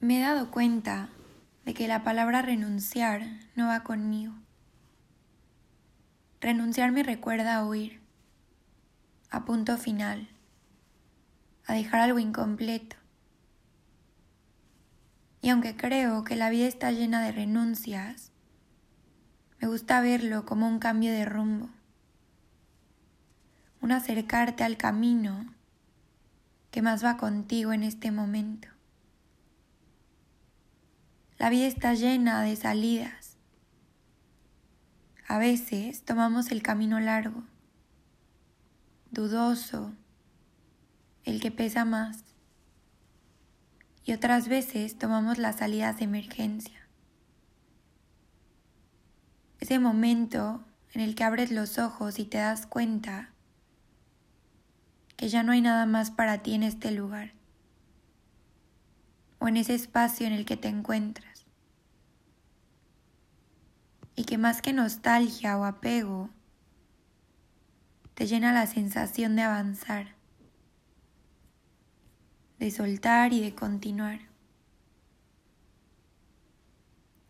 [0.00, 1.08] Me he dado cuenta
[1.64, 3.22] de que la palabra renunciar
[3.56, 4.32] no va conmigo.
[6.40, 8.00] Renunciar me recuerda a huir,
[9.28, 10.28] a punto final,
[11.66, 12.94] a dejar algo incompleto.
[15.42, 18.30] Y aunque creo que la vida está llena de renuncias,
[19.60, 21.70] me gusta verlo como un cambio de rumbo,
[23.80, 25.52] un acercarte al camino
[26.70, 28.77] que más va contigo en este momento.
[31.38, 33.36] La vida está llena de salidas.
[35.28, 37.44] A veces tomamos el camino largo,
[39.12, 39.92] dudoso,
[41.24, 42.24] el que pesa más.
[44.04, 46.88] Y otras veces tomamos las salidas de emergencia.
[49.60, 53.30] Ese momento en el que abres los ojos y te das cuenta
[55.16, 57.37] que ya no hay nada más para ti en este lugar
[59.48, 61.46] en ese espacio en el que te encuentras.
[64.14, 66.30] Y que más que nostalgia o apego,
[68.14, 70.14] te llena la sensación de avanzar,
[72.58, 74.20] de soltar y de continuar.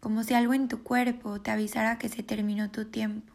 [0.01, 3.35] Como si algo en tu cuerpo te avisara que se terminó tu tiempo.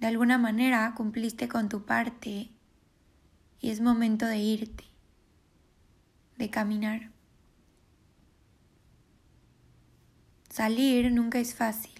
[0.00, 2.50] De alguna manera cumpliste con tu parte
[3.60, 4.91] y es momento de irte
[6.42, 7.10] de caminar.
[10.50, 11.92] Salir nunca es fácil.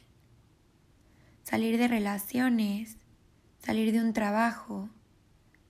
[1.44, 2.96] Salir de relaciones,
[3.60, 4.88] salir de un trabajo,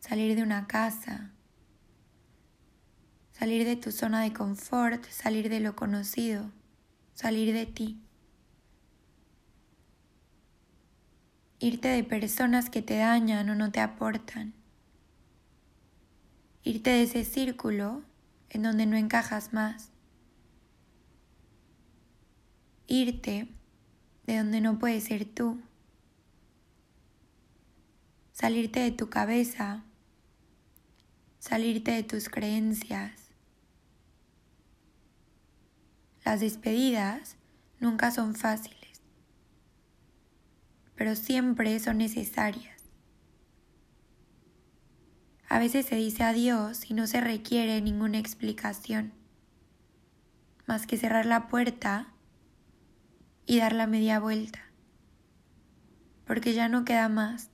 [0.01, 1.33] salir de una casa,
[3.33, 6.51] salir de tu zona de confort, salir de lo conocido,
[7.13, 8.01] salir de ti.
[11.59, 14.55] Irte de personas que te dañan o no te aportan.
[16.65, 18.03] Irte de ese círculo
[18.53, 19.89] en donde no encajas más.
[22.87, 23.49] Irte
[24.27, 25.59] de donde no puedes ser tú.
[28.33, 29.83] Salirte de tu cabeza.
[31.39, 33.31] Salirte de tus creencias.
[36.23, 37.37] Las despedidas
[37.81, 39.01] nunca son fáciles,
[40.95, 42.72] pero siempre son necesarias.
[45.53, 49.13] A veces se dice adiós y no se requiere ninguna explicación,
[50.67, 52.11] más que cerrar la puerta
[53.45, 54.61] y dar la media vuelta,
[56.25, 57.51] porque ya no queda más.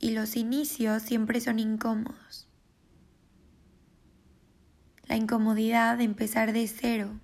[0.00, 2.48] Y los inicios siempre son incómodos.
[5.08, 7.20] La incomodidad de empezar de cero,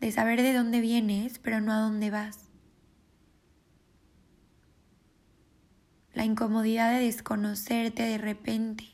[0.00, 2.51] de saber de dónde vienes pero no a dónde vas.
[6.14, 8.84] La incomodidad de desconocerte de repente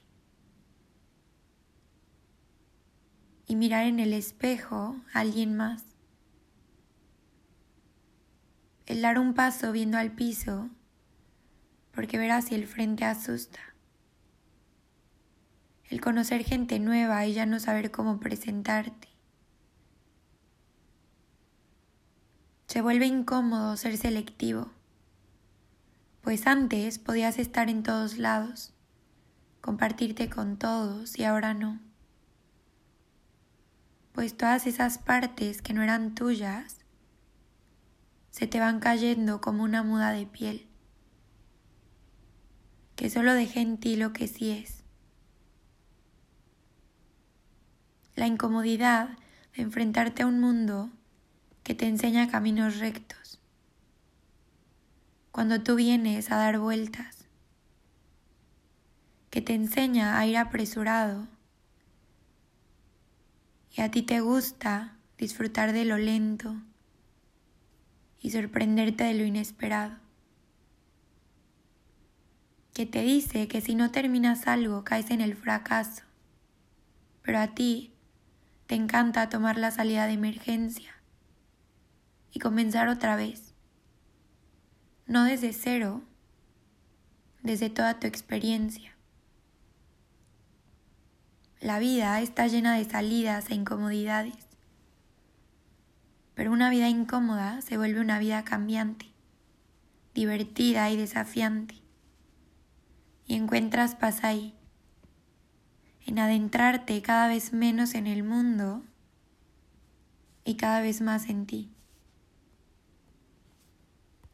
[3.46, 5.82] y mirar en el espejo a alguien más.
[8.86, 10.70] El dar un paso viendo al piso
[11.92, 13.58] porque ver hacia el frente asusta.
[15.90, 19.08] El conocer gente nueva y ya no saber cómo presentarte.
[22.66, 24.70] Se vuelve incómodo ser selectivo
[26.28, 28.74] pues antes podías estar en todos lados,
[29.62, 31.80] compartirte con todos y ahora no.
[34.12, 36.80] Pues todas esas partes que no eran tuyas
[38.30, 40.68] se te van cayendo como una muda de piel,
[42.94, 44.84] que solo deje en ti lo que sí es.
[48.16, 49.16] La incomodidad
[49.56, 50.90] de enfrentarte a un mundo
[51.62, 53.40] que te enseña caminos rectos
[55.32, 57.26] cuando tú vienes a dar vueltas,
[59.30, 61.26] que te enseña a ir apresurado.
[63.76, 66.56] Y a ti te gusta disfrutar de lo lento
[68.20, 69.96] y sorprenderte de lo inesperado,
[72.74, 76.02] que te dice que si no terminas algo caes en el fracaso,
[77.22, 77.92] pero a ti
[78.66, 80.94] te encanta tomar la salida de emergencia
[82.32, 83.47] y comenzar otra vez
[85.08, 86.02] no desde cero,
[87.42, 88.94] desde toda tu experiencia.
[91.60, 94.36] La vida está llena de salidas e incomodidades,
[96.34, 99.06] pero una vida incómoda se vuelve una vida cambiante,
[100.14, 101.76] divertida y desafiante.
[103.26, 104.54] Y encuentras paz ahí,
[106.06, 108.84] en adentrarte cada vez menos en el mundo
[110.44, 111.77] y cada vez más en ti.